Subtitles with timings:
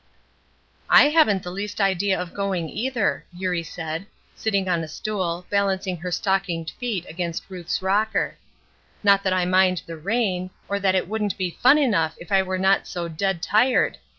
[0.89, 5.97] "I haven't the least idea of going, either," Eurie said, sitting on a stool, balancing
[5.97, 8.37] her stockinged feet against Ruth's rocker.
[9.03, 12.41] "Not that I mind the rain, or that it wouldn't be fun enough if I
[12.41, 13.99] were not so dead tired.